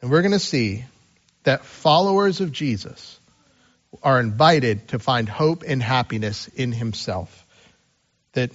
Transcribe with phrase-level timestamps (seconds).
[0.00, 0.84] And we're going to see
[1.44, 3.18] that followers of Jesus
[4.02, 7.46] are invited to find hope and happiness in himself.
[8.32, 8.50] That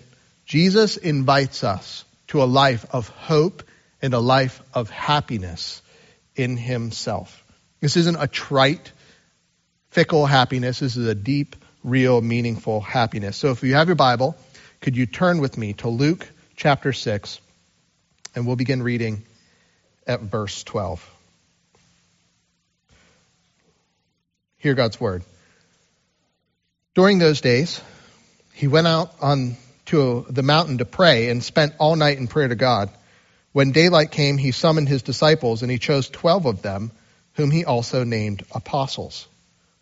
[0.46, 3.64] Jesus invites us to a life of hope
[4.02, 5.82] and a life of happiness
[6.36, 7.44] in himself.
[7.80, 8.92] This isn't a trite,
[9.90, 10.80] fickle happiness.
[10.80, 13.38] This is a deep, real, meaningful happiness.
[13.38, 14.36] So if you have your Bible,
[14.82, 17.40] could you turn with me to Luke chapter 6,
[18.36, 19.24] and we'll begin reading
[20.06, 21.19] at verse 12.
[24.60, 25.24] Hear God's word.
[26.94, 27.80] During those days,
[28.54, 32.50] he went out on to the mountain to pray and spent all night in prayer
[32.50, 32.90] to God.
[33.54, 36.92] When daylight came, he summoned his disciples and he chose twelve of them,
[37.36, 39.28] whom he also named apostles.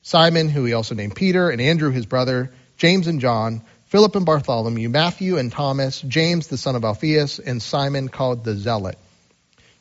[0.04, 4.28] Simon, who he also named Peter, and Andrew his brother, James and John, Philip and
[4.28, 9.00] Bartholomew, Matthew and Thomas, James the son of Alphaeus, and Simon called the Zealot,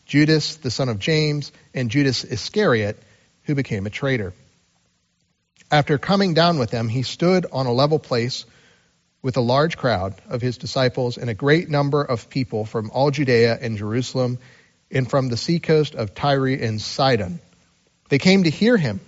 [0.07, 3.01] Judas the son of James, and Judas Iscariot,
[3.43, 4.33] who became a traitor.
[5.71, 8.45] After coming down with them, he stood on a level place
[9.21, 13.11] with a large crowd of his disciples and a great number of people from all
[13.11, 14.39] Judea and Jerusalem
[14.91, 17.41] and from the seacoast of Tyre and Sidon.
[18.09, 19.01] They came to hear him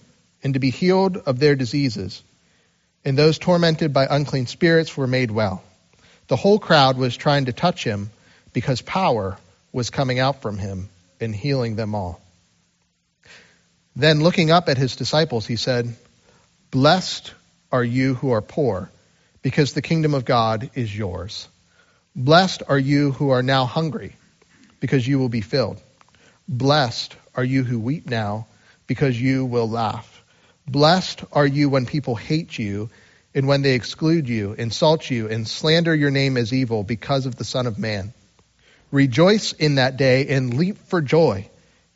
[0.43, 2.23] and to be healed of their diseases.
[3.05, 5.63] And those tormented by unclean spirits were made well.
[6.27, 8.11] The whole crowd was trying to touch him
[8.53, 9.39] because power
[9.73, 10.89] was coming out from him
[11.21, 12.21] and healing them all.
[13.95, 15.95] Then looking up at his disciples, he said,
[16.71, 17.33] Blessed
[17.73, 18.91] are you who are poor,
[19.41, 21.49] because the kingdom of God is yours.
[22.15, 24.17] Blessed are you who are now hungry,
[24.79, 25.81] because you will be filled.
[26.47, 28.49] Blessed are you who weep now,
[28.87, 30.23] because you will laugh.
[30.67, 32.91] Blessed are you when people hate you,
[33.35, 37.37] and when they exclude you, insult you, and slander your name as evil because of
[37.37, 38.13] the Son of Man.
[38.91, 41.49] Rejoice in that day and leap for joy.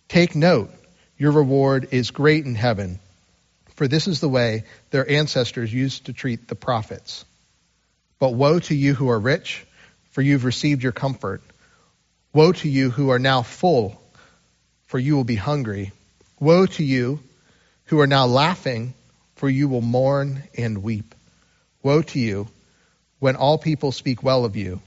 [0.09, 0.71] Take note,
[1.19, 3.01] your reward is great in heaven
[3.83, 7.25] for this is the way their ancestors used to treat the prophets.
[8.21, 9.67] But woe to you who are rich,
[10.13, 11.43] for you've received your comfort.
[12.33, 14.01] Woe to you who are now full,
[14.87, 15.91] for you will be hungry.
[16.39, 17.19] Woe to you
[17.87, 18.95] who are now laughing,
[19.35, 21.13] for you will mourn and weep.
[21.83, 22.47] Woe to you
[23.19, 24.81] when all people speak well of you,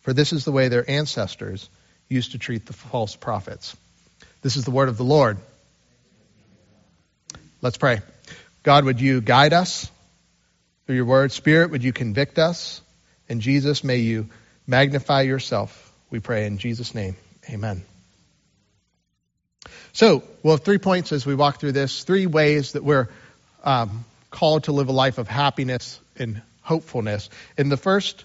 [0.00, 1.68] for this is the way their ancestors
[2.08, 3.76] used to treat the false prophets.
[4.40, 5.38] This is the word of the Lord.
[7.60, 8.00] Let's pray.
[8.62, 9.90] God, would you guide us
[10.86, 11.32] through your word?
[11.32, 12.80] Spirit, would you convict us?
[13.28, 14.28] And Jesus, may you
[14.66, 15.92] magnify yourself.
[16.10, 17.16] We pray in Jesus' name.
[17.50, 17.82] Amen.
[19.92, 23.08] So, we'll have three points as we walk through this, three ways that we're
[23.64, 27.30] um, called to live a life of happiness and hopefulness.
[27.58, 28.24] And the first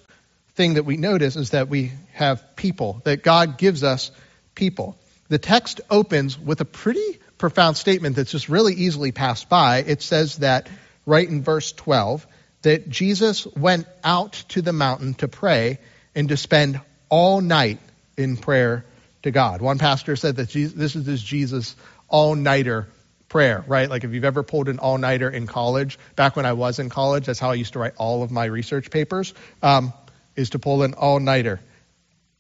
[0.56, 4.12] thing that we notice is that we have people, that God gives us
[4.56, 4.98] people.
[5.30, 9.80] The text opens with a pretty profound statement that's just really easily passed by.
[9.80, 10.70] It says that
[11.06, 12.26] right in verse 12
[12.64, 15.80] that Jesus went out to the mountain to pray
[16.16, 17.80] and to spend all night
[18.18, 18.86] in prayer
[19.24, 19.62] to God.
[19.62, 21.76] One pastor said that this is this Jesus
[22.10, 22.88] all-nighter
[23.30, 23.90] prayer, right?
[23.90, 27.26] Like if you've ever pulled an all-nighter in college, back when I was in college,
[27.26, 29.94] that's how I used to write all of my research papers, um,
[30.36, 31.60] is to pull an all-nighter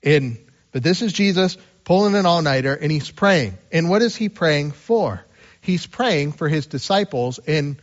[0.01, 0.37] in.
[0.71, 3.57] But this is Jesus pulling an all nighter, and he's praying.
[3.71, 5.23] And what is he praying for?
[5.61, 7.81] He's praying for his disciples and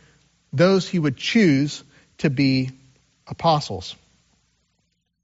[0.53, 1.83] those he would choose
[2.19, 2.69] to be
[3.25, 3.95] apostles.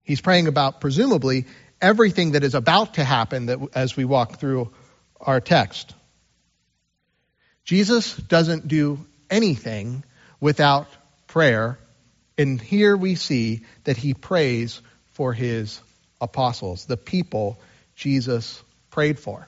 [0.02, 1.46] He's praying about, presumably,
[1.80, 4.72] everything that is about to happen that, as we walk through
[5.20, 5.94] our text.
[7.64, 10.04] Jesus doesn't do anything
[10.40, 10.88] without
[11.28, 11.78] prayer,
[12.36, 14.82] and here we see that he prays
[15.12, 15.80] for his
[16.20, 17.60] apostles, the people
[17.96, 19.48] Jesus prayed for.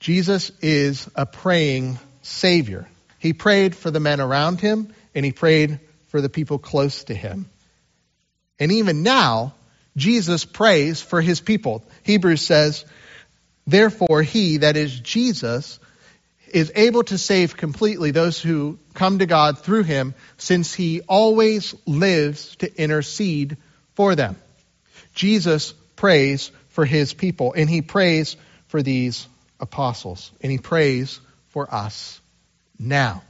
[0.00, 2.88] Jesus is a praying Savior.
[3.18, 7.14] He prayed for the men around him, and he prayed for the people close to
[7.14, 7.48] him.
[8.58, 9.54] And even now,
[9.96, 11.84] Jesus prays for his people.
[12.02, 12.84] Hebrews says,
[13.66, 15.78] Therefore, he, that is Jesus,
[16.52, 21.74] is able to save completely those who come to God through him, since he always
[21.86, 23.56] lives to intercede
[23.94, 24.36] for them.
[25.14, 27.54] Jesus prays for his people.
[27.56, 28.36] And he prays
[28.66, 29.28] for these
[29.60, 30.32] apostles.
[30.40, 32.20] And he prays for us
[32.78, 33.22] now.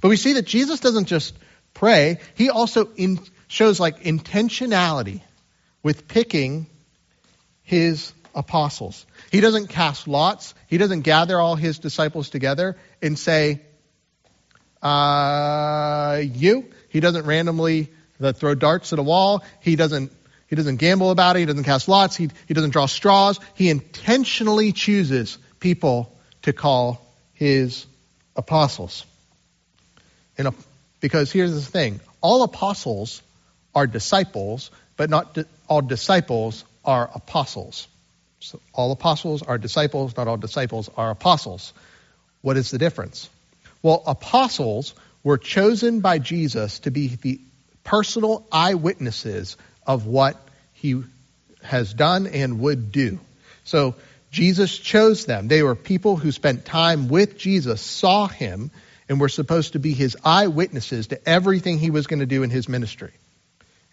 [0.00, 1.34] But we see that Jesus doesn't just
[1.72, 5.20] pray, he also in, shows like intentionality
[5.84, 6.66] with picking
[7.62, 9.06] his apostles.
[9.30, 10.54] He doesn't cast lots.
[10.66, 13.62] He doesn't gather all his disciples together and say,
[14.82, 16.68] uh, you.
[16.88, 17.90] He doesn't randomly
[18.34, 19.44] throw darts at a wall.
[19.60, 20.10] He doesn't
[20.54, 21.40] he doesn't gamble about it.
[21.40, 22.14] He doesn't cast lots.
[22.14, 23.40] He, he doesn't draw straws.
[23.54, 27.86] He intentionally chooses people to call his
[28.36, 29.04] apostles.
[30.38, 30.52] And, uh,
[31.00, 33.20] because here's the thing all apostles
[33.74, 37.88] are disciples, but not di- all disciples are apostles.
[38.38, 41.72] So all apostles are disciples, not all disciples are apostles.
[42.42, 43.28] What is the difference?
[43.82, 47.40] Well, apostles were chosen by Jesus to be the
[47.82, 50.43] personal eyewitnesses of what
[50.84, 51.02] he
[51.62, 53.18] has done and would do.
[53.64, 53.94] So
[54.30, 55.48] Jesus chose them.
[55.48, 58.70] They were people who spent time with Jesus, saw him,
[59.08, 62.50] and were supposed to be his eyewitnesses to everything he was going to do in
[62.50, 63.12] his ministry.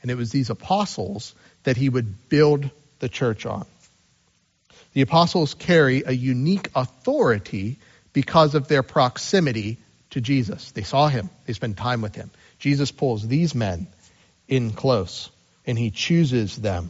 [0.02, 1.34] And it was these apostles
[1.64, 3.66] that he would build the church on.
[4.92, 7.80] The apostles carry a unique authority
[8.12, 9.78] because of their proximity
[10.10, 10.74] to Jesus.
[10.74, 12.32] They saw him, they spent time with him.
[12.60, 13.88] Jesus pulls these men
[14.50, 15.30] in close,
[15.66, 16.90] and he chooses them,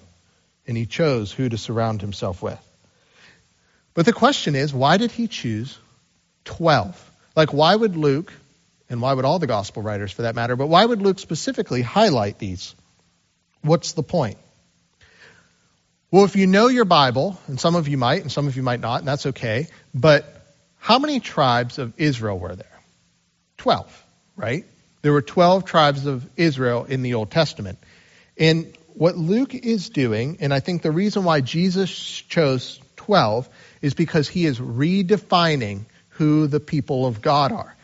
[0.68, 2.59] and he chose who to surround himself with.
[3.94, 5.77] But the question is, why did he choose
[6.45, 7.12] 12?
[7.35, 8.31] Like, why would Luke,
[8.89, 11.81] and why would all the gospel writers for that matter, but why would Luke specifically
[11.81, 12.75] highlight these?
[13.62, 14.38] What's the point?
[16.09, 18.63] Well, if you know your Bible, and some of you might, and some of you
[18.63, 20.25] might not, and that's okay, but
[20.77, 22.79] how many tribes of Israel were there?
[23.57, 24.65] Twelve, right?
[25.01, 27.79] There were 12 tribes of Israel in the Old Testament.
[28.42, 33.48] And what Luke is doing, and I think the reason why Jesus chose 12
[33.84, 37.76] is because he is redefining who the people of God are.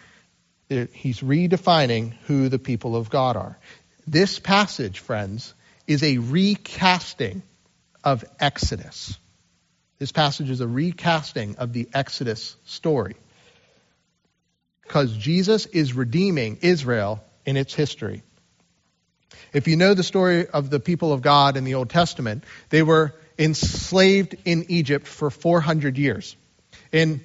[0.94, 3.59] He's redefining who the people of God are.
[4.07, 5.54] This passage, friends,
[5.86, 7.44] is a recasting
[8.04, 9.15] of Exodus.
[10.00, 13.15] This passage is a recasting of the Exodus story.
[14.81, 18.24] Because Jesus is redeeming Israel in its history.
[19.53, 22.83] If you know the story of the people of God in the Old Testament, they
[22.83, 26.35] were enslaved in Egypt for 400 years.
[26.91, 27.21] And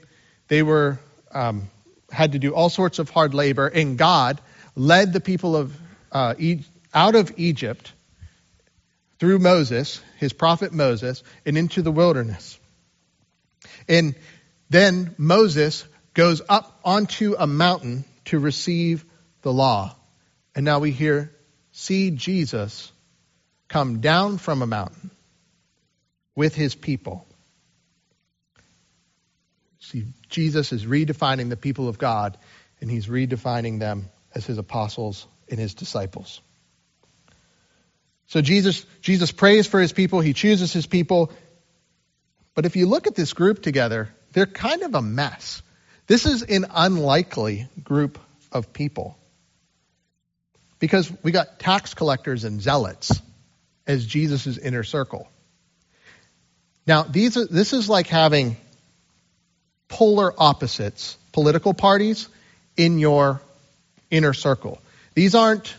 [0.48, 0.98] they were
[1.32, 1.70] um,
[2.10, 4.40] had to do all sorts of hard labor, and God
[4.76, 5.76] led the people of
[6.12, 6.34] uh,
[6.92, 7.92] out of Egypt
[9.18, 12.58] through Moses, his prophet Moses, and into the wilderness.
[13.88, 14.14] And
[14.68, 19.04] then Moses goes up onto a mountain to receive
[19.42, 19.96] the law.
[20.54, 21.32] And now we hear,
[21.72, 22.92] see Jesus
[23.68, 25.10] come down from a mountain
[26.34, 27.26] with his people.
[29.80, 32.38] See, Jesus is redefining the people of God,
[32.80, 36.40] and he's redefining them as his apostles and his disciples.
[38.28, 41.32] So Jesus, Jesus prays for his people, he chooses his people.
[42.54, 45.62] But if you look at this group together, they're kind of a mess.
[46.06, 48.18] This is an unlikely group
[48.50, 49.18] of people.
[50.82, 53.22] Because we got tax collectors and zealots
[53.86, 55.28] as Jesus' inner circle.
[56.88, 58.56] Now, these are, this is like having
[59.86, 62.28] polar opposites, political parties,
[62.76, 63.40] in your
[64.10, 64.80] inner circle.
[65.14, 65.72] These aren't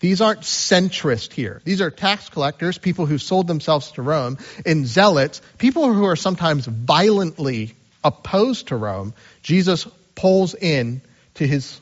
[0.00, 1.62] these aren't centrist here.
[1.64, 6.16] These are tax collectors, people who sold themselves to Rome, and zealots, people who are
[6.16, 9.14] sometimes violently opposed to Rome.
[9.44, 9.86] Jesus
[10.16, 11.02] pulls in
[11.34, 11.80] to his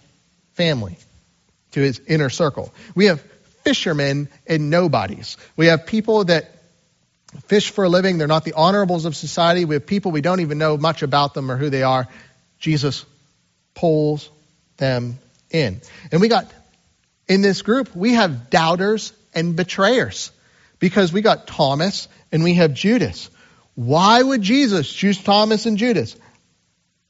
[0.52, 0.98] family,
[1.72, 2.72] to his inner circle.
[2.94, 3.22] We have
[3.64, 5.36] fishermen and nobodies.
[5.56, 6.54] We have people that
[7.46, 8.18] fish for a living.
[8.18, 9.64] They're not the honorables of society.
[9.64, 12.08] We have people we don't even know much about them or who they are.
[12.58, 13.04] Jesus
[13.74, 14.30] pulls
[14.78, 15.18] them
[15.50, 15.80] in.
[16.10, 16.50] And we got,
[17.28, 20.32] in this group, we have doubters and betrayers
[20.78, 23.30] because we got Thomas and we have Judas.
[23.74, 26.16] Why would Jesus choose Thomas and Judas?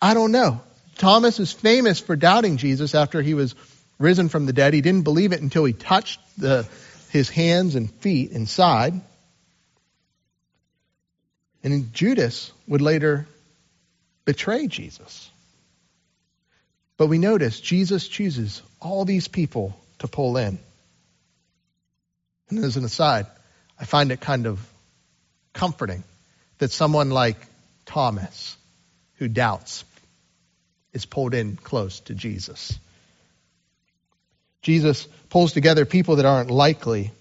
[0.02, 0.60] I don't know.
[0.96, 3.54] Thomas is famous for doubting Jesus after he was
[3.98, 4.74] risen from the dead.
[4.74, 6.66] He didn't believe it until he touched the,
[7.10, 9.00] his hands and feet inside.
[11.62, 13.26] And Judas would later
[14.24, 15.30] betray Jesus.
[16.96, 20.58] But we notice Jesus chooses all these people to pull in.
[22.50, 23.26] And as an aside,
[23.78, 24.60] I find it kind of
[25.52, 26.02] comforting
[26.58, 27.36] that someone like
[27.86, 28.56] Thomas,
[29.16, 29.84] who doubts,
[30.92, 32.78] is pulled in close to Jesus.
[34.62, 37.12] Jesus pulls together people that aren't likely.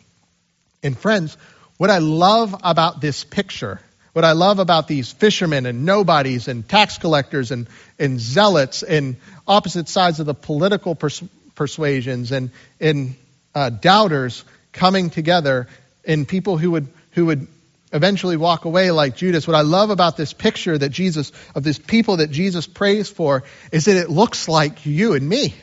[0.84, 1.38] And friends,
[1.78, 3.80] what I love about this picture
[4.18, 7.68] what I love about these fishermen and nobodies and tax collectors and,
[8.00, 9.18] and zealots and
[9.48, 13.14] opposite sides of the political pers- persuasions and, and
[13.54, 15.68] uh, doubters coming together
[16.04, 17.46] and people who would, who would
[17.94, 19.46] eventually walk away like Judas.
[19.46, 23.44] What I love about this picture that Jesus, of this people that Jesus prays for,
[23.72, 25.54] is that it looks like you and me.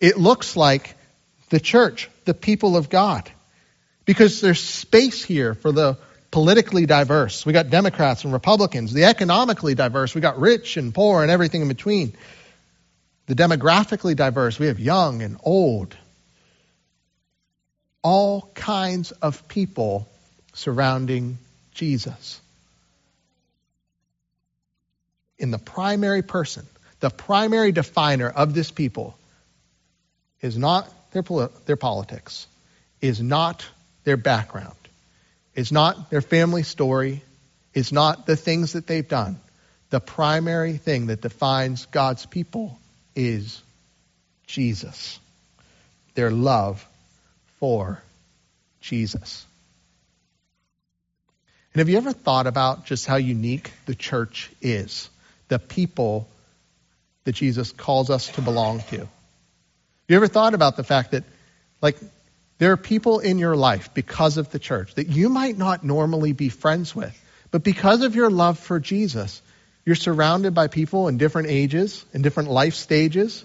[0.00, 0.96] It looks like
[1.50, 3.30] the church, the people of God.
[4.04, 5.96] Because there's space here for the
[6.30, 7.46] politically diverse.
[7.46, 8.92] We got Democrats and Republicans.
[8.92, 10.14] The economically diverse.
[10.14, 12.12] We got rich and poor and everything in between.
[13.26, 14.58] The demographically diverse.
[14.58, 15.96] We have young and old.
[18.02, 20.08] All kinds of people
[20.54, 21.38] surrounding
[21.72, 22.40] Jesus.
[25.38, 26.66] In the primary person,
[27.00, 29.16] the primary definer of this people
[30.40, 31.22] is not their,
[31.64, 32.46] their politics,
[33.00, 33.64] is not
[34.04, 34.76] their background,
[35.54, 37.22] is not their family story,
[37.72, 39.40] is not the things that they've done.
[39.90, 42.78] The primary thing that defines God's people
[43.16, 43.62] is
[44.46, 45.18] Jesus,
[46.14, 46.86] their love
[47.58, 48.02] for
[48.80, 49.46] Jesus.
[51.72, 55.08] And have you ever thought about just how unique the church is?
[55.48, 56.28] The people
[57.24, 59.08] that Jesus calls us to belong to.
[60.08, 61.24] You ever thought about the fact that,
[61.80, 61.96] like,
[62.58, 66.32] there are people in your life because of the church that you might not normally
[66.32, 67.18] be friends with,
[67.50, 69.40] but because of your love for Jesus,
[69.84, 73.44] you're surrounded by people in different ages, in different life stages,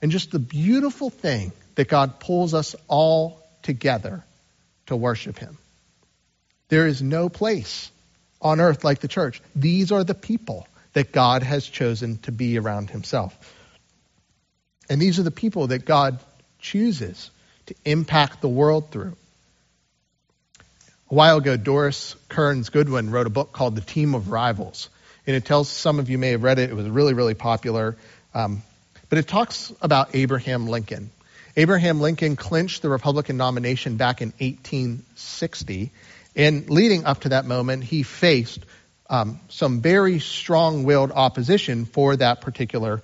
[0.00, 4.24] and just the beautiful thing that God pulls us all together
[4.86, 5.58] to worship Him.
[6.68, 7.90] There is no place
[8.40, 9.40] on earth like the church.
[9.54, 13.36] These are the people that God has chosen to be around himself.
[14.92, 16.18] And these are the people that God
[16.58, 17.30] chooses
[17.64, 19.16] to impact the world through.
[21.10, 24.90] A while ago, Doris Kearns Goodwin wrote a book called The Team of Rivals.
[25.26, 27.96] And it tells, some of you may have read it, it was really, really popular.
[28.34, 28.62] Um,
[29.08, 31.10] but it talks about Abraham Lincoln.
[31.56, 35.90] Abraham Lincoln clinched the Republican nomination back in 1860.
[36.36, 38.60] And leading up to that moment, he faced
[39.08, 43.00] um, some very strong willed opposition for that particular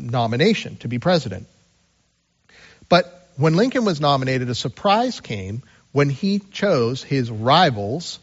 [0.00, 1.46] nomination to be president.
[2.88, 8.18] But when Lincoln was nominated, a surprise came when he chose his rivals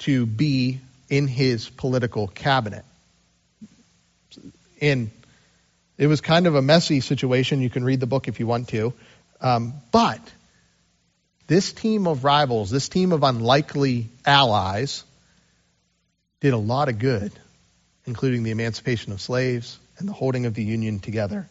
[0.00, 2.84] to be in his political cabinet.
[4.80, 5.10] And
[5.98, 7.60] it was kind of a messy situation.
[7.60, 8.94] You can read the book if you want to.
[9.40, 10.20] Um, but
[11.46, 15.04] this team of rivals, this team of unlikely allies,
[16.40, 17.32] did a lot of good,
[18.06, 21.48] including the emancipation of slaves and the holding of the Union together.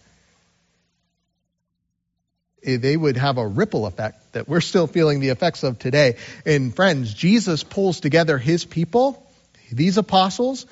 [2.63, 6.17] Eh, they would have a ripple effect that we're still feeling the effects of today.
[6.45, 9.25] And friends, Jesus pulls together his people,
[9.71, 10.65] these apostles,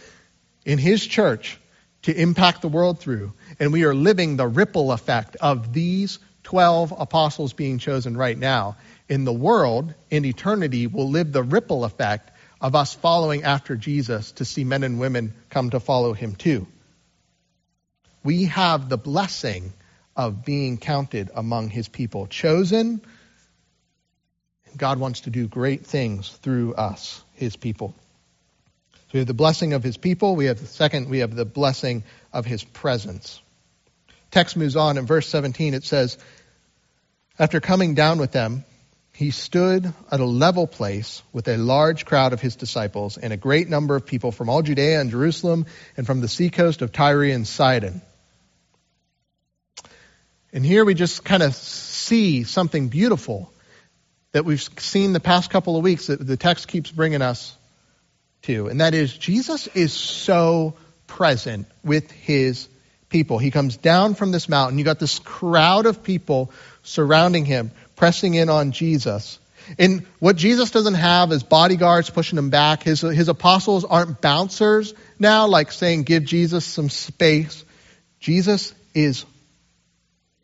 [0.66, 1.60] in his church
[2.04, 3.34] to impact the world through.
[3.60, 8.78] And we are living the ripple effect of these 12 apostles being chosen right now
[9.10, 14.32] in the world in eternity will live the ripple effect of us following after Jesus
[14.34, 16.68] to see men and women come to follow him too.
[18.28, 19.72] We have the blessing
[20.18, 23.00] of being counted among his people, chosen.
[24.76, 27.96] God wants to do great things through us, his people.
[28.92, 30.36] So we have the blessing of his people.
[30.36, 32.04] We have the second, we have the blessing
[32.34, 33.42] of his presence.
[34.30, 35.74] Text moves on in verse 17.
[35.74, 36.18] It says,
[37.40, 38.66] After coming down with them,
[39.14, 43.38] he stood at a level place with a large crowd of his disciples and a
[43.38, 45.66] great number of people from all Judea and Jerusalem
[45.96, 48.02] and from the seacoast of Tyre and Sidon.
[50.54, 53.52] And here we just kind of see something beautiful
[54.32, 57.56] that we've seen the past couple of weeks that the text keeps bringing us
[58.44, 58.68] to.
[58.68, 60.76] And that is Jesus is so
[61.06, 62.68] present with his
[63.10, 63.38] people.
[63.38, 64.78] He comes down from this mountain.
[64.78, 66.52] You got this crowd of people
[66.84, 69.40] surrounding him pressing in on Jesus.
[69.78, 72.84] And what Jesus doesn't have is bodyguards pushing him back.
[72.84, 77.66] His, his apostles aren't bouncers now, like saying, give Jesus some space.
[78.20, 79.26] Jesus is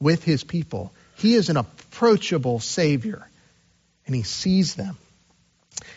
[0.04, 0.94] with his people.
[1.16, 3.28] He is an approachable Savior,
[4.06, 4.98] and he sees them.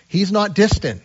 [0.08, 1.02] He's not distant,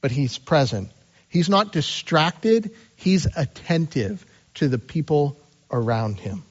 [0.00, 0.90] but he's present.
[1.28, 4.24] He's not distracted, he's attentive
[4.54, 5.38] to the people
[5.70, 6.42] around him.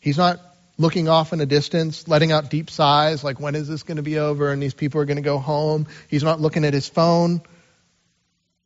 [0.00, 0.40] He's not
[0.78, 4.02] looking off in a distance, letting out deep sighs, like, when is this going to
[4.02, 5.86] be over and these people are going to go home?
[6.08, 7.42] He's not looking at his phone.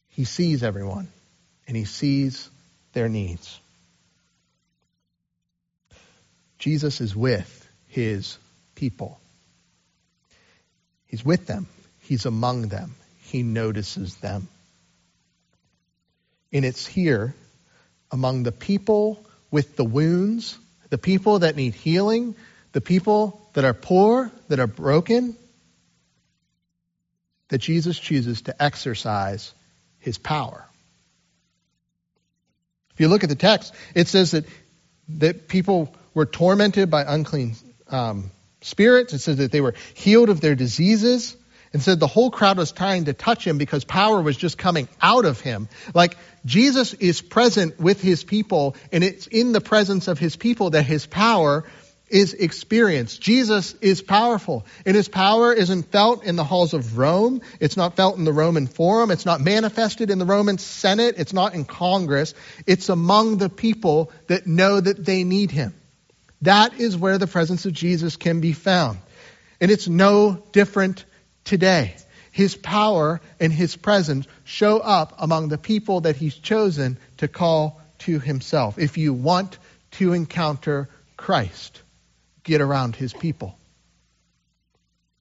[0.08, 1.08] He sees everyone
[1.66, 2.50] and he sees
[2.92, 3.58] their needs.
[6.62, 8.38] Jesus is with his
[8.76, 9.18] people.
[11.08, 11.66] He's with them.
[12.02, 12.94] He's among them.
[13.22, 14.46] He notices them.
[16.52, 17.34] And it's here
[18.12, 20.56] among the people with the wounds
[20.92, 22.36] the people that need healing,
[22.72, 25.34] the people that are poor, that are broken,
[27.48, 29.54] that Jesus chooses to exercise
[30.00, 30.68] his power.
[32.92, 34.44] If you look at the text, it says that,
[35.08, 37.56] that people were tormented by unclean
[37.88, 39.12] um, spirits.
[39.12, 41.36] It says that they were healed of their diseases.
[41.72, 44.88] and said the whole crowd was trying to touch him because power was just coming
[45.00, 45.68] out of him.
[45.94, 50.70] Like Jesus is present with his people, and it's in the presence of his people
[50.70, 51.64] that his power
[52.12, 53.22] is experienced.
[53.22, 57.40] Jesus is powerful, and his power isn't felt in the halls of Rome.
[57.58, 59.10] It's not felt in the Roman Forum.
[59.10, 61.14] It's not manifested in the Roman Senate.
[61.16, 62.34] It's not in Congress.
[62.66, 65.72] It's among the people that know that they need him.
[66.42, 68.98] That is where the presence of Jesus can be found.
[69.60, 71.04] And it's no different
[71.44, 71.94] today.
[72.32, 77.80] His power and his presence show up among the people that he's chosen to call
[78.00, 78.78] to himself.
[78.78, 79.56] If you want
[79.92, 81.80] to encounter Christ,
[82.42, 83.56] get around his people.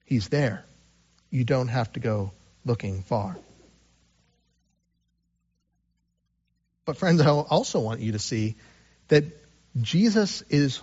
[0.04, 0.64] He's there.
[1.30, 2.32] You don't have to go
[2.64, 3.36] looking far.
[6.84, 8.56] But, friends, I also want you to see
[9.08, 9.24] that
[9.80, 10.80] Jesus is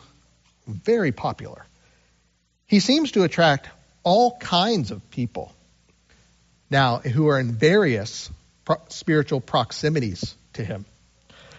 [0.74, 1.66] very popular.
[2.66, 3.68] He seems to attract
[4.04, 5.54] all kinds of people
[6.70, 8.30] now who are in various
[8.66, 10.86] pro- spiritual proximities to him.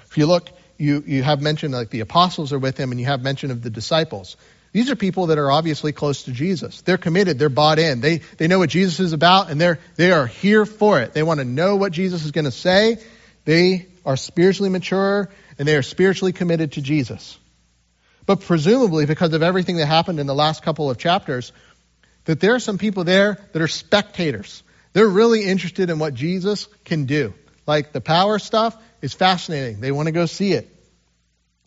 [0.06, 3.06] If you look, you, you have mentioned like the apostles are with him, and you
[3.06, 4.36] have mention of the disciples.
[4.72, 6.80] These are people that are obviously close to Jesus.
[6.82, 7.38] They're committed.
[7.38, 8.00] They're bought in.
[8.00, 11.12] They, they know what Jesus is about and they're, they are here for it.
[11.12, 12.98] They want to know what Jesus is going to say.
[13.44, 17.36] They are spiritually mature and they are spiritually committed to Jesus.
[18.26, 21.52] But presumably, because of everything that happened in the last couple of chapters,
[22.24, 24.62] that there are some people there that are spectators.
[24.92, 27.34] They're really interested in what Jesus can do.
[27.66, 29.80] Like the power stuff is fascinating.
[29.80, 30.68] They want to go see it.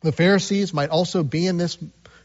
[0.01, 1.77] The Pharisees might also be in this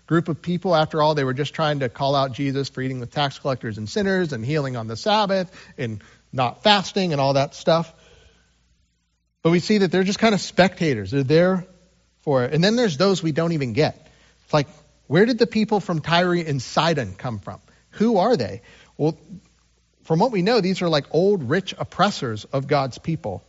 [0.06, 0.75] group of people.
[0.75, 3.78] After all, they were just trying to call out Jesus for eating with tax collectors
[3.78, 7.92] and sinners and healing on the Sabbath and not fasting and all that stuff.
[9.42, 11.12] But we see that they're just kind of spectators.
[11.12, 11.66] They're there
[12.23, 12.52] for it.
[12.52, 14.07] And then there's those we don't even get.
[14.48, 14.68] It's like,
[15.08, 17.60] where did the people from Tyre and Sidon come from?
[17.90, 18.62] Who are they?
[18.96, 19.18] Well,
[20.04, 23.44] from what we know, these are like old, rich oppressors of God's people.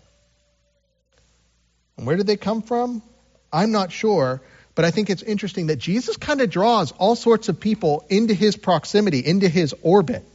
[1.95, 3.01] And where did they come from?
[3.49, 4.41] I'm not sure,
[4.75, 8.33] but I think it's interesting that Jesus kind of draws all sorts of people into
[8.33, 10.25] his proximity, into his orbit.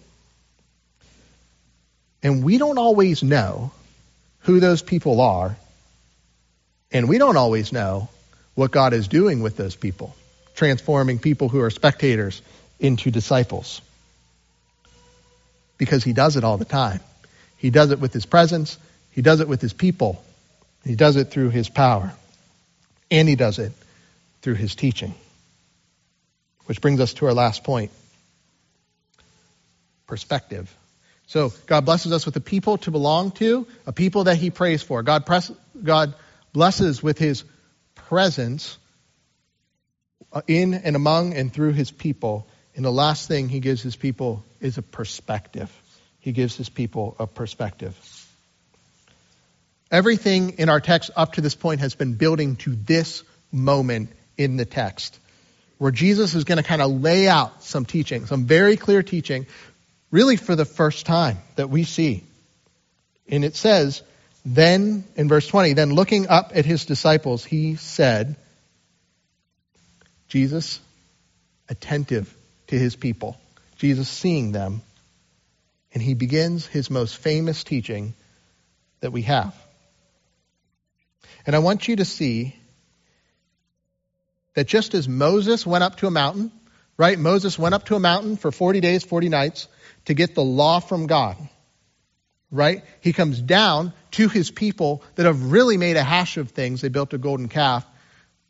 [2.23, 3.71] And we don't always know
[4.39, 5.59] who those people are,
[6.91, 8.09] and we don't always know
[8.55, 10.17] what God is doing with those people,
[10.55, 12.43] transforming people who are spectators
[12.81, 13.81] into disciples.
[15.79, 17.01] Because he does it all the time.
[17.57, 18.79] He does it with his presence,
[19.11, 20.23] he does it with his people,
[20.85, 22.13] he does it through his power,
[23.11, 23.73] and he does it
[24.43, 25.15] through his teaching.
[26.67, 27.91] Which brings us to our last point
[30.07, 30.75] perspective.
[31.27, 34.83] So God blesses us with a people to belong to, a people that he prays
[34.83, 35.03] for.
[35.03, 35.51] God, press,
[35.83, 36.15] God
[36.53, 37.45] blesses with his
[37.95, 38.77] presence
[40.35, 42.45] Uh, in and among and through his people.
[42.75, 45.71] And the last thing he gives his people is a perspective.
[46.19, 47.97] He gives his people a perspective.
[49.93, 54.57] Everything in our text up to this point has been building to this moment in
[54.57, 55.17] the text,
[55.79, 59.47] where Jesus is going to kind of lay out some teaching, some very clear teaching,
[60.11, 62.25] really for the first time that we see.
[63.29, 64.03] And it says,
[64.45, 68.35] then, in verse 20, then looking up at his disciples, he said,
[70.35, 70.81] Jesus,
[71.69, 73.37] attentive to his people,
[73.77, 74.83] Jesus seeing them,
[75.93, 78.15] and he begins his most famous teaching
[78.99, 79.55] that we have.
[81.47, 82.57] And I want you to see
[84.55, 86.51] that just as Moses went up to a mountain,
[86.97, 87.17] right?
[87.17, 89.69] Moses went up to a mountain for 40 days, 40 nights
[90.07, 91.37] to get the law from God,
[92.51, 92.83] right?
[93.03, 96.81] He comes down to his people that have really made a hash of things.
[96.81, 97.87] They built a golden calf.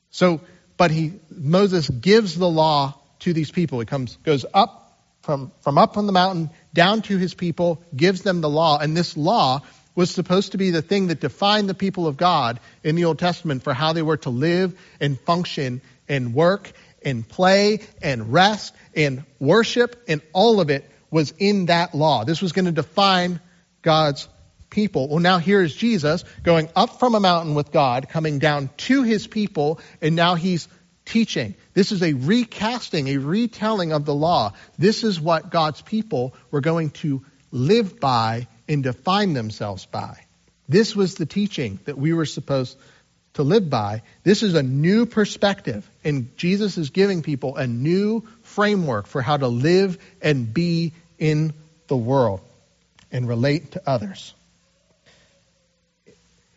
[0.08, 0.40] So,
[0.84, 3.80] but he, Moses gives the law to these people.
[3.80, 8.20] He comes, goes up from, from up on the mountain down to his people, gives
[8.20, 9.62] them the law, and this law
[9.94, 13.18] was supposed to be the thing that defined the people of God in the Old
[13.18, 16.70] Testament for how they were to live and function and work
[17.02, 22.24] and play and rest and worship and all of it was in that law.
[22.24, 23.40] This was going to define
[23.80, 24.28] God's
[24.74, 25.08] people.
[25.08, 29.04] Well, now here is Jesus going up from a mountain with God, coming down to
[29.04, 30.68] his people, and now he's
[31.04, 31.54] teaching.
[31.74, 34.52] This is a recasting, a retelling of the law.
[34.76, 40.18] This is what God's people were going to live by and define themselves by.
[40.68, 42.76] This was the teaching that we were supposed
[43.34, 44.02] to live by.
[44.24, 49.36] This is a new perspective, and Jesus is giving people a new framework for how
[49.36, 51.52] to live and be in
[51.86, 52.40] the world
[53.12, 54.34] and relate to others.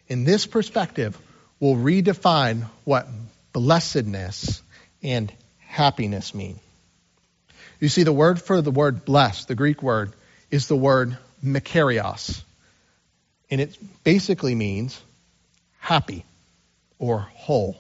[0.08, 1.18] In this perspective,
[1.60, 3.08] we'll redefine what
[3.54, 4.62] blessedness
[5.04, 6.60] and happiness mean.
[7.80, 10.14] You see, the word for the word blessed, the Greek word,
[10.50, 12.42] is the word makarios.
[13.52, 15.00] And it basically means
[15.80, 16.26] happy
[17.00, 17.78] or whole.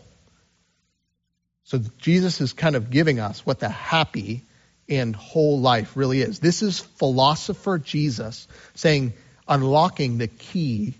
[1.63, 4.43] So Jesus is kind of giving us what the happy
[4.87, 6.39] and whole life really is.
[6.39, 9.13] This is philosopher Jesus saying,
[9.47, 10.93] unlocking the key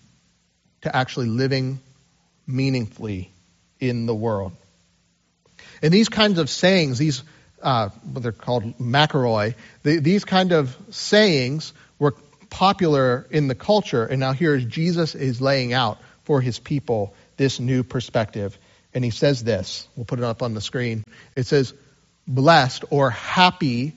[0.88, 1.80] to actually living
[2.48, 3.30] meaningfully
[3.80, 4.54] in the world.
[5.82, 7.24] And these kinds of sayings, these
[7.62, 12.14] uh, what they're called makarioi, the, these kind of sayings were
[12.50, 17.14] popular in the culture, and now here is Jesus is laying out for his people
[17.36, 18.58] this new perspective.
[18.94, 21.04] And he says this, we'll put it up on the screen.
[21.36, 21.74] It says,
[22.28, 23.94] Blessed or happy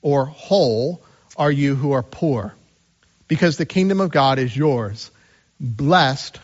[0.00, 1.02] or whole
[1.36, 2.54] are you who are poor,
[3.28, 5.10] because the kingdom of God is yours.
[5.60, 6.38] Blessed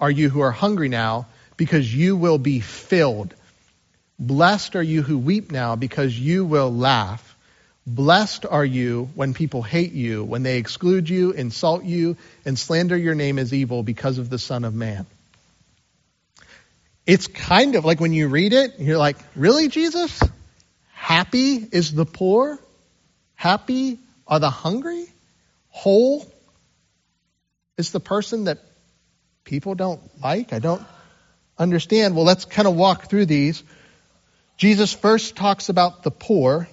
[0.00, 1.26] are you who are hungry now,
[1.56, 3.34] because you will be filled.
[4.18, 7.36] Blessed are you who weep now, because you will laugh.
[7.86, 12.96] Blessed are you when people hate you, when they exclude you, insult you, and slander
[12.96, 15.06] your name as evil because of the Son of Man.
[17.06, 20.20] It's kind of like when you read it, you're like, really, Jesus?
[20.92, 22.58] Happy is the poor?
[23.36, 25.06] Happy are the hungry?
[25.70, 26.26] Whole
[27.76, 28.58] is the person that
[29.44, 30.52] people don't like?
[30.52, 30.82] I don't
[31.58, 32.14] understand.
[32.14, 33.62] Well, let's kind of walk through these.
[34.56, 36.68] Jesus first talks about the poor,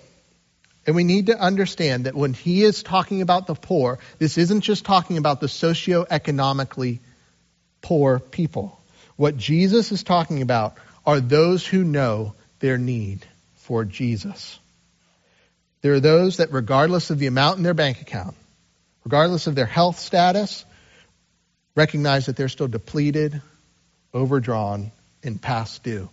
[0.87, 4.61] and we need to understand that when he is talking about the poor, this isn't
[4.61, 6.99] just talking about the socioeconomically
[7.81, 8.79] poor people.
[9.17, 14.59] What Jesus is talking about are those who know their need for Jesus.
[15.81, 18.35] There are those that, regardless of the amount in their bank account,
[19.03, 20.63] regardless of their health status,
[21.75, 23.41] recognize that they're still depleted,
[24.13, 24.91] overdrawn,
[25.23, 26.09] and past due,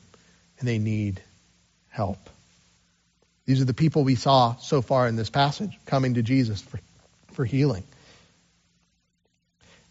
[0.59, 1.21] and they need
[1.89, 2.19] help.
[3.47, 6.79] These are the people we saw so far in this passage coming to Jesus for,
[7.33, 7.83] for healing.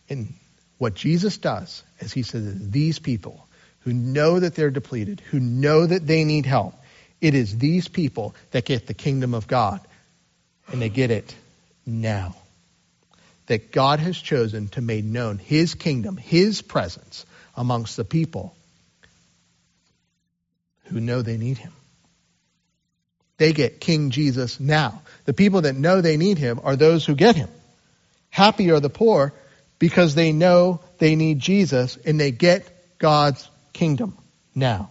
[0.10, 0.34] And
[0.78, 3.46] what Jesus does is he says, these people
[3.82, 6.74] who know that they're depleted, who know that they need help,
[7.22, 9.82] it is these people that get the kingdom of God.
[10.72, 11.36] And they get it
[11.86, 12.36] now.
[13.50, 18.56] That God has chosen to make known his kingdom, his presence amongst the people
[20.86, 21.74] who know they need him.
[23.38, 25.02] They get King Jesus now.
[25.26, 27.50] The people that know they need him are those who get him.
[28.30, 29.34] Happy are the poor
[29.80, 32.68] because they know they need Jesus and they get
[33.00, 34.18] God's kingdom
[34.54, 34.90] now.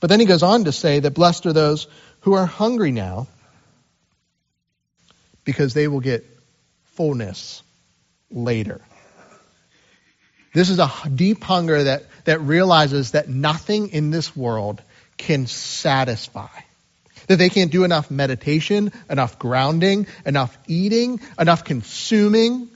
[0.00, 1.86] But then he goes on to say that blessed are those
[2.20, 3.28] who are hungry now
[5.44, 6.24] because they will get
[6.96, 7.62] fullness
[8.30, 8.80] later.
[10.54, 14.80] This is a deep hunger that, that realizes that nothing in this world
[15.18, 16.48] can satisfy.
[17.26, 22.68] That they can't do enough meditation, enough grounding, enough eating, enough consuming.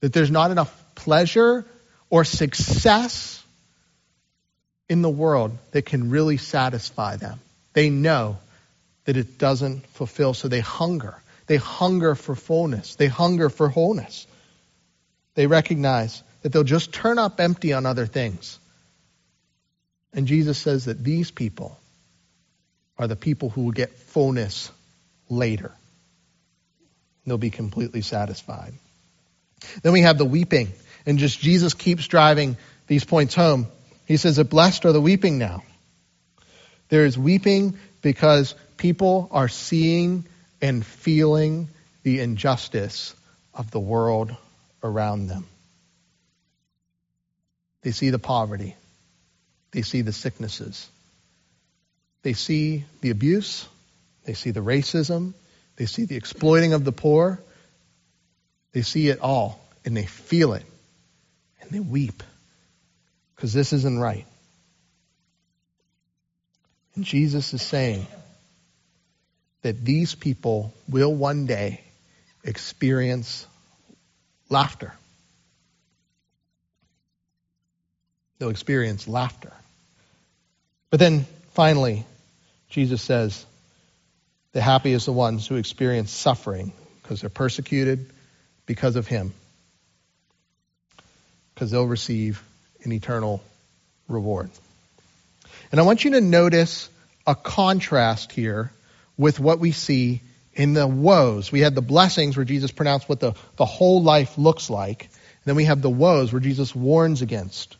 [0.00, 1.64] That there's not enough pleasure
[2.08, 3.42] or success
[4.88, 7.40] in the world that can really satisfy them.
[7.72, 8.38] They know
[9.06, 11.16] that it doesn't fulfill, so they hunger.
[11.46, 12.96] They hunger for fullness.
[12.96, 14.26] They hunger for wholeness.
[15.34, 18.58] They recognize that they'll just turn up empty on other things.
[20.12, 21.78] And Jesus says that these people
[22.98, 24.70] are the people who will get fullness
[25.28, 25.72] later.
[27.26, 28.72] They'll be completely satisfied.
[29.82, 30.72] Then we have the weeping.
[31.04, 32.56] And just Jesus keeps driving
[32.86, 33.66] these points home.
[34.06, 35.62] He says that blessed are the weeping now.
[36.88, 40.24] There is weeping because people are seeing
[40.66, 41.68] and feeling
[42.02, 43.14] the injustice
[43.54, 44.34] of the world
[44.82, 45.46] around them.
[47.82, 48.74] They see the poverty.
[49.70, 50.88] They see the sicknesses.
[52.22, 53.68] They see the abuse.
[54.24, 55.34] They see the racism.
[55.76, 57.40] They see the exploiting of the poor.
[58.72, 60.64] They see it all and they feel it
[61.60, 62.24] and they weep
[63.36, 64.26] because this isn't right.
[66.96, 68.08] And Jesus is saying
[69.62, 71.80] that these people will one day
[72.44, 73.46] experience
[74.48, 74.92] laughter.
[78.38, 79.52] They'll experience laughter.
[80.90, 82.04] But then finally,
[82.68, 83.44] Jesus says,
[84.52, 88.10] the happy is the ones who experience suffering because they're persecuted
[88.66, 89.32] because of him.
[91.54, 92.42] Because they'll receive
[92.82, 93.42] an eternal
[94.08, 94.50] reward.
[95.70, 96.88] And I want you to notice
[97.26, 98.70] a contrast here
[99.16, 101.52] with what we see in the woes.
[101.52, 105.04] We had the blessings where Jesus pronounced what the, the whole life looks like.
[105.04, 107.76] And then we have the woes where Jesus warns against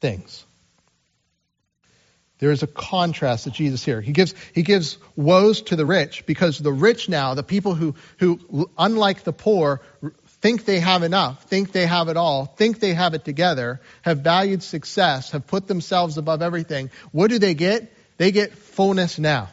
[0.00, 0.44] things.
[2.38, 4.00] There is a contrast that Jesus here.
[4.02, 7.94] He gives, he gives woes to the rich because the rich now, the people who,
[8.18, 9.80] who, unlike the poor,
[10.42, 14.18] think they have enough, think they have it all, think they have it together, have
[14.18, 16.90] valued success, have put themselves above everything.
[17.10, 17.90] What do they get?
[18.18, 19.48] They get fullness now.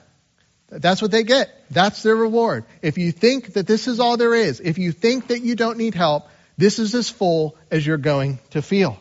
[0.81, 1.49] That's what they get.
[1.69, 2.65] That's their reward.
[2.81, 5.77] If you think that this is all there is, if you think that you don't
[5.77, 8.99] need help, this is as full as you're going to feel.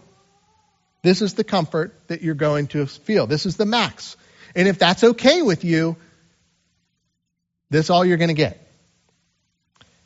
[1.02, 3.26] This is the comfort that you're going to feel.
[3.26, 4.16] This is the max.
[4.54, 5.96] And if that's okay with you,
[7.70, 8.58] this is all you're going to get.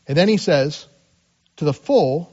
[0.06, 0.86] And then he says
[1.56, 2.32] to the full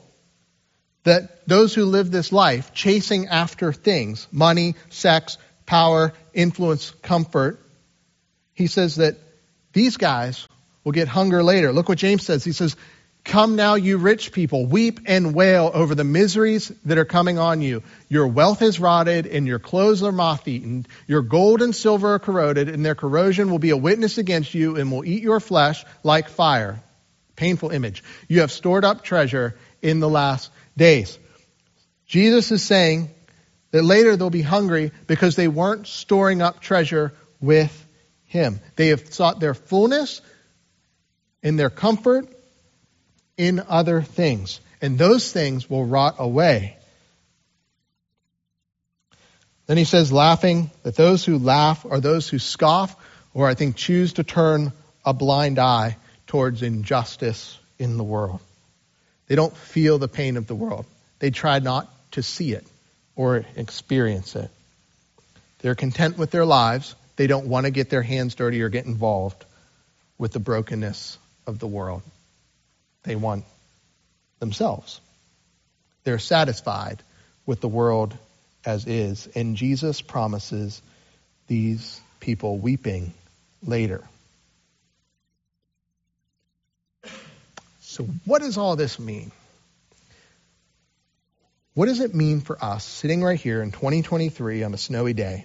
[1.02, 7.60] that those who live this life chasing after things, money, sex, power, influence, comfort,
[8.54, 9.16] he says that
[9.72, 10.48] these guys
[10.84, 11.72] will get hunger later.
[11.72, 12.44] Look what James says.
[12.44, 12.76] He says,
[13.24, 17.62] Come now, you rich people, weep and wail over the miseries that are coming on
[17.62, 17.82] you.
[18.10, 20.86] Your wealth is rotted, and your clothes are moth eaten.
[21.06, 24.76] Your gold and silver are corroded, and their corrosion will be a witness against you
[24.76, 26.82] and will eat your flesh like fire.
[27.34, 28.04] Painful image.
[28.28, 31.18] You have stored up treasure in the last days.
[32.06, 33.10] Jesus is saying
[33.70, 37.83] that later they'll be hungry because they weren't storing up treasure with
[38.34, 38.58] Him.
[38.74, 40.20] They have sought their fullness
[41.40, 42.26] in their comfort
[43.36, 46.76] in other things, and those things will rot away.
[49.66, 52.96] Then he says, laughing, that those who laugh are those who scoff,
[53.34, 54.72] or I think choose to turn
[55.04, 58.40] a blind eye towards injustice in the world.
[59.28, 60.86] They don't feel the pain of the world.
[61.20, 62.66] They try not to see it
[63.14, 64.50] or experience it.
[65.60, 66.96] They're content with their lives.
[67.16, 69.44] They don't want to get their hands dirty or get involved
[70.18, 72.02] with the brokenness of the world.
[73.04, 73.44] They want
[74.40, 75.00] themselves.
[76.04, 77.02] They're satisfied
[77.46, 78.16] with the world
[78.64, 79.28] as is.
[79.34, 80.80] And Jesus promises
[81.46, 83.12] these people weeping
[83.62, 84.02] later.
[87.80, 89.30] So, what does all this mean?
[91.74, 95.44] What does it mean for us sitting right here in 2023 on a snowy day?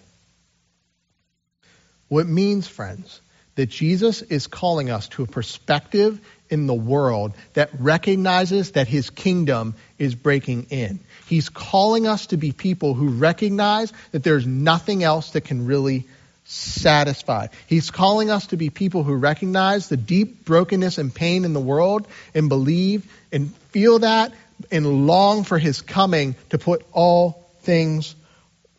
[2.09, 3.21] What it means, friends,
[3.55, 6.19] that Jesus is calling us to a perspective
[6.49, 10.99] in the world that recognizes that his kingdom is breaking in.
[11.27, 16.07] He's calling us to be people who recognize that there's nothing else that can really
[16.45, 17.47] satisfy.
[17.67, 21.59] He's calling us to be people who recognize the deep brokenness and pain in the
[21.59, 24.33] world and believe and feel that
[24.71, 28.15] and long for his coming to put all things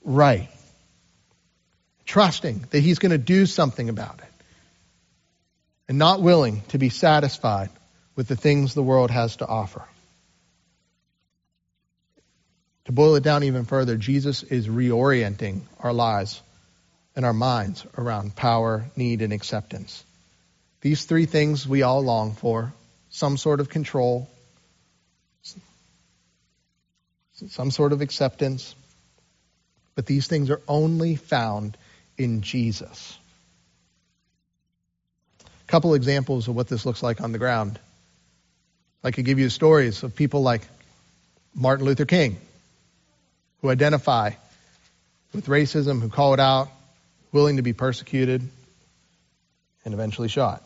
[0.02, 0.48] right.
[2.10, 4.44] Trusting that he's going to do something about it
[5.88, 7.70] and not willing to be satisfied
[8.16, 9.84] with the things the world has to offer.
[12.86, 16.42] To boil it down even further, Jesus is reorienting our lives
[17.14, 20.02] and our minds around power, need, and acceptance.
[20.80, 22.72] These three things we all long for
[23.10, 24.28] some sort of control,
[27.50, 28.74] some sort of acceptance,
[29.94, 31.76] but these things are only found
[32.20, 33.16] in Jesus
[35.40, 37.78] A couple examples of what this looks like on the ground.
[39.02, 40.60] I could give you stories of people like
[41.54, 42.36] Martin Luther King,
[43.62, 44.32] who identify
[45.32, 46.68] with racism, who call it out,
[47.32, 48.42] willing to be persecuted,
[49.84, 50.62] and eventually shot.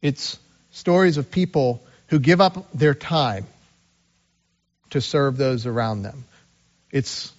[0.00, 0.38] It's
[0.70, 3.46] stories of people who give up their time
[4.90, 6.24] to serve those around them.
[6.92, 7.32] It's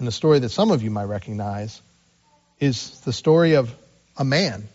[0.00, 1.82] and the story that some of you might recognize
[2.58, 3.72] is the story of
[4.16, 4.66] a man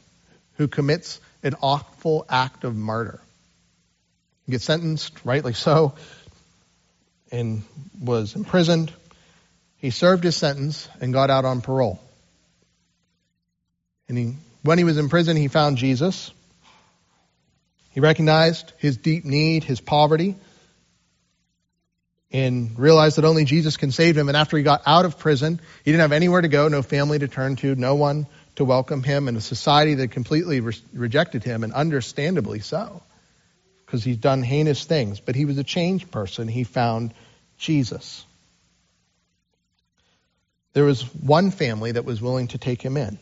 [0.57, 3.19] who commits an awful act of murder.
[4.45, 5.95] He gets sentenced, rightly so,
[7.31, 7.63] and
[7.99, 8.93] was imprisoned.
[9.77, 11.99] He served his sentence and got out on parole.
[14.07, 16.31] And he, when he was in prison, he found Jesus.
[17.89, 20.35] He recognized his deep need, his poverty,
[22.36, 24.28] and realized that only Jesus can save him.
[24.28, 27.17] And after he got out of prison, he didn't have anywhere to go, no family
[27.19, 31.45] to turn to, no one to welcome him, and a society that completely re- rejected
[31.45, 33.02] him, and understandably so,
[33.86, 35.21] because he's done heinous things.
[35.21, 36.50] But he was a changed person.
[36.50, 37.13] He found
[37.58, 38.26] Jesus.
[40.74, 43.17] There was one family that was willing to take him in.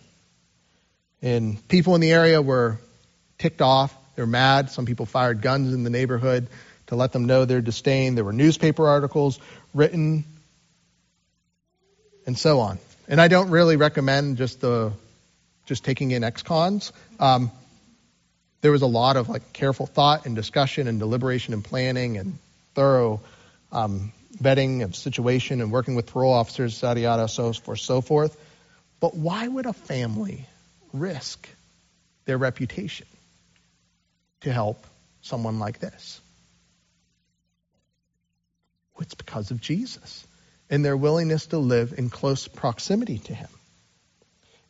[1.21, 2.79] And people in the area were
[3.37, 3.95] ticked off.
[4.15, 4.71] They're mad.
[4.71, 6.47] Some people fired guns in the neighborhood
[6.87, 8.15] to let them know their disdain.
[8.15, 9.39] There were newspaper articles
[9.73, 10.25] written
[12.25, 12.79] and so on.
[13.07, 14.93] And I don't really recommend just the
[15.65, 16.91] just taking in ex-cons.
[17.19, 17.51] Um,
[18.61, 22.37] there was a lot of like careful thought and discussion and deliberation and planning and
[22.75, 23.21] thorough
[23.71, 28.37] um, vetting of situation and working with parole officers, yada yada, so forth, so forth.
[28.99, 30.45] But why would a family
[30.93, 31.47] risk
[32.25, 33.07] their reputation
[34.41, 34.85] to help
[35.21, 36.21] someone like this?
[38.99, 40.25] It's because of Jesus
[40.69, 43.49] and their willingness to live in close proximity to Him.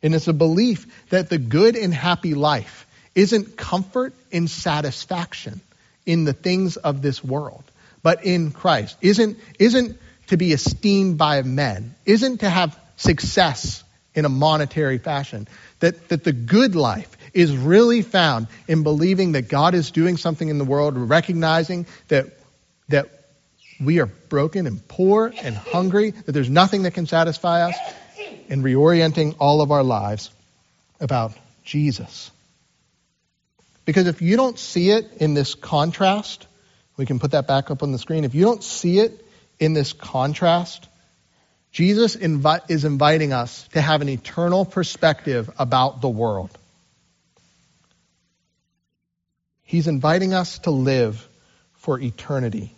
[0.02, 5.60] And it's a belief that the good and happy life isn't comfort and satisfaction
[6.04, 7.64] in the things of this world,
[8.02, 8.98] but in Christ.
[9.00, 13.82] Isn't, isn't to be esteemed by men, isn't to have success
[14.14, 15.48] in a monetary fashion.
[15.80, 20.48] That, that the good life is really found in believing that God is doing something
[20.48, 22.26] in the world, recognizing that,
[22.88, 23.23] that
[23.80, 27.76] we are broken and poor and hungry, that there's nothing that can satisfy us,
[28.48, 30.30] and reorienting all of our lives
[31.00, 31.32] about
[31.64, 32.30] Jesus.
[33.84, 36.46] Because if you don't see it in this contrast,
[36.96, 38.24] we can put that back up on the screen.
[38.24, 39.24] If you don't see it
[39.58, 40.88] in this contrast,
[41.72, 46.56] Jesus invi- is inviting us to have an eternal perspective about the world.
[49.64, 51.26] He's inviting us to live
[51.74, 52.74] for eternity.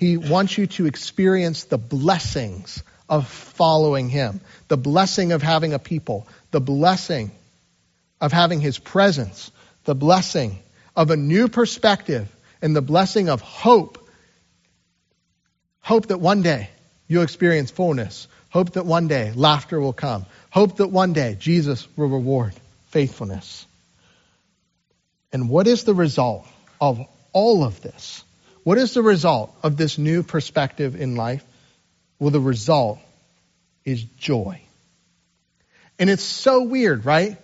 [0.00, 5.78] He wants you to experience the blessings of following Him, the blessing of having a
[5.78, 7.30] people, the blessing
[8.18, 9.50] of having His presence,
[9.84, 10.58] the blessing
[10.96, 14.08] of a new perspective, and the blessing of hope.
[15.80, 16.70] Hope that one day
[17.06, 18.26] you'll experience fullness.
[18.48, 20.24] Hope that one day laughter will come.
[20.48, 22.54] Hope that one day Jesus will reward
[22.86, 23.66] faithfulness.
[25.30, 26.46] And what is the result
[26.80, 28.24] of all of this?
[28.64, 31.44] What is the result of this new perspective in life?
[32.18, 32.98] Well, the result
[33.84, 34.60] is joy.
[35.98, 37.36] And it's so weird, right?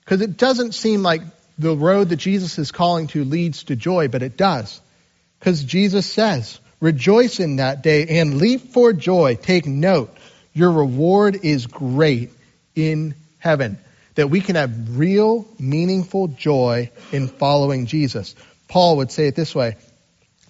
[0.00, 1.22] Because it doesn't seem like
[1.58, 4.80] the road that Jesus is calling to leads to joy, but it does.
[5.38, 9.36] Because Jesus says, Rejoice in that day and leap for joy.
[9.36, 10.16] Take note,
[10.54, 12.30] your reward is great
[12.74, 13.78] in heaven.
[14.14, 18.34] That we can have real, meaningful joy in following Jesus.
[18.66, 19.76] Paul would say it this way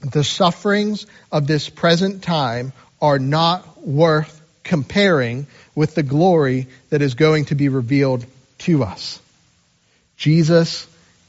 [0.00, 7.14] the sufferings of this present time are not worth comparing with the glory that is
[7.14, 8.24] going to be revealed
[8.58, 9.20] to us.
[10.16, 10.86] Jesus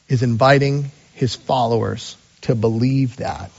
[0.07, 3.51] is inviting his followers to believe that.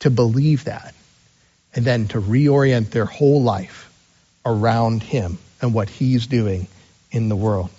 [0.00, 0.94] To believe that.
[1.74, 3.90] And then to reorient their whole life
[4.46, 6.66] around him and what he's doing
[7.10, 7.70] in the world.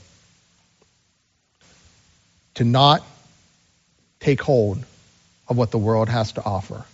[2.56, 3.04] To not
[4.20, 4.84] take hold
[5.48, 6.86] of what the world has to offer.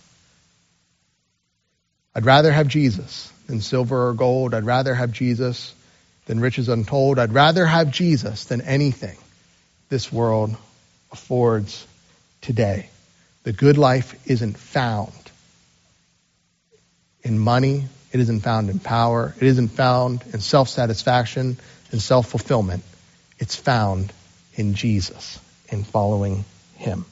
[2.14, 4.54] I'd rather have Jesus than silver or gold.
[4.54, 5.74] I'd rather have Jesus
[6.26, 7.18] than riches untold.
[7.18, 9.16] I'd rather have Jesus than anything
[9.88, 10.56] this world
[11.10, 11.86] affords
[12.40, 12.88] today.
[13.44, 15.12] The good life isn't found
[17.22, 17.84] in money.
[18.12, 19.34] It isn't found in power.
[19.36, 21.56] It isn't found in self satisfaction
[21.90, 22.84] and self fulfillment.
[23.38, 24.12] It's found
[24.54, 25.38] in Jesus,
[25.70, 26.44] in following
[26.76, 27.04] Him.